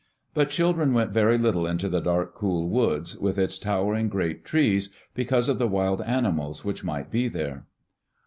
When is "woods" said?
2.67-3.15